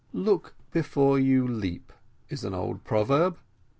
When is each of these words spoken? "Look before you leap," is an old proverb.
"Look 0.13 0.55
before 0.71 1.19
you 1.19 1.47
leap," 1.47 1.93
is 2.27 2.43
an 2.43 2.55
old 2.55 2.83
proverb. 2.83 3.37